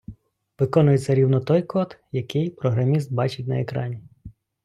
[0.59, 3.99] Виконується рівно той код, який програміст бачить на екрані.